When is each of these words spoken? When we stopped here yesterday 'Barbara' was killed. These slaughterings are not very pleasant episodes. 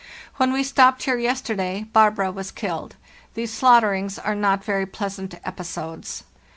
When 0.37 0.51
we 0.51 0.63
stopped 0.63 1.03
here 1.03 1.19
yesterday 1.19 1.83
'Barbara' 1.93 2.31
was 2.31 2.49
killed. 2.49 2.95
These 3.35 3.53
slaughterings 3.53 4.17
are 4.17 4.33
not 4.33 4.63
very 4.63 4.87
pleasant 4.87 5.35
episodes. 5.45 6.23